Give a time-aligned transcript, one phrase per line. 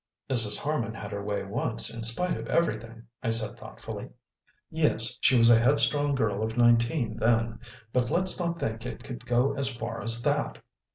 [0.31, 0.57] "Mrs.
[0.57, 4.09] Harman had her way once, in spite of everything," I said thoughtfully.
[4.71, 7.59] "Yes, she was a headstrong girl of nineteen, then.
[7.93, 10.57] But let's not think it could go as far as that!